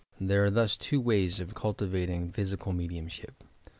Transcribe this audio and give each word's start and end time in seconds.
There 0.19 0.43
are 0.43 0.49
thus 0.49 0.77
two 0.77 0.99
ways 0.99 1.39
of 1.39 1.53
cultivating 1.53 2.31
physical 2.31 2.73
me 2.73 2.87
diumship. 2.89 3.35